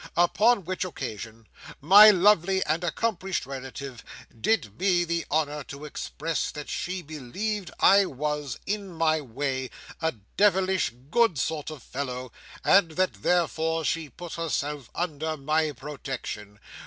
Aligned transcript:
Upon 0.17 0.65
which 0.65 0.83
occasion, 0.83 1.47
my 1.79 2.09
lovely 2.09 2.65
and 2.65 2.83
accomplished 2.83 3.45
relative 3.45 4.03
did 4.41 4.79
me 4.79 5.03
the 5.03 5.25
honour 5.29 5.63
to 5.65 5.85
express 5.85 6.49
that 6.49 6.71
she 6.71 7.03
believed 7.03 7.69
I 7.79 8.07
was, 8.07 8.57
in 8.65 8.91
my 8.91 9.21
way, 9.21 9.69
a 10.01 10.13
devilish 10.37 10.91
good 11.11 11.37
sort 11.37 11.69
of 11.69 11.83
fellow; 11.83 12.31
and 12.63 12.93
that 12.93 13.21
therefore 13.21 13.85
she 13.85 14.09
put 14.09 14.33
herself 14.33 14.89
under 14.95 15.37
my 15.37 15.71
protection. 15.71 16.57